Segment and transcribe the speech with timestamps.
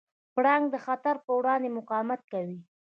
[0.33, 2.57] پړانګ د خطر پر وړاندې مقاومت کوي.